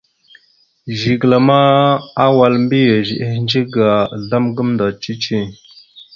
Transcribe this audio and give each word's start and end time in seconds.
Zigəla 0.97 1.37
ma 1.47 1.61
awal 2.25 2.53
mbiyez 2.63 3.07
ehədze 3.25 3.61
ga 3.73 3.89
azlam 4.15 4.45
gamənda 4.55 4.87
cici. 5.01 5.39